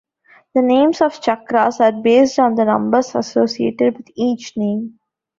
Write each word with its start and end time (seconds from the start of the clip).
The 0.55 0.63
names 0.63 0.99
of 1.01 1.21
"chakras" 1.21 1.79
are 1.79 1.91
based 1.91 2.39
on 2.39 2.55
the 2.55 2.65
numbers 2.65 3.13
associated 3.13 3.97
with 3.97 4.07
each 4.15 4.57
name. 4.57 4.99